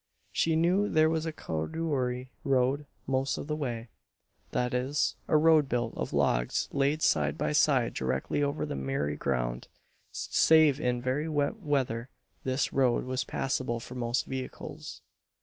She 0.31 0.55
knew 0.55 0.89
there 0.89 1.11
was 1.11 1.27
a 1.27 1.31
corduroy 1.31 2.25
road 2.43 2.87
most 3.05 3.37
of 3.37 3.45
the 3.45 3.55
way 3.55 3.89
that 4.49 4.73
is, 4.73 5.15
a 5.27 5.37
road 5.37 5.69
built 5.69 5.93
of 5.95 6.11
logs 6.11 6.67
laid 6.71 7.03
side 7.03 7.37
by 7.37 7.51
side 7.51 7.93
directly 7.93 8.41
over 8.41 8.65
the 8.65 8.75
miry 8.75 9.15
ground. 9.15 9.67
Save 10.11 10.79
in 10.81 11.03
very 11.03 11.29
wet 11.29 11.57
weather 11.59 12.09
this 12.43 12.73
road 12.73 13.03
was 13.05 13.23
passable 13.23 13.79
for 13.79 13.93
most 13.93 14.25
vehicles. 14.25 15.01